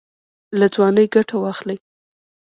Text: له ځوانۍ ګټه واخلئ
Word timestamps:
له 0.59 0.65
ځوانۍ 0.75 1.05
ګټه 1.15 1.35
واخلئ 1.43 1.77